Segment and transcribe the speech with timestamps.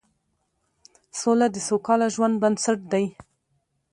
[1.19, 3.05] سوله د سوکاله ژوند بنسټ دی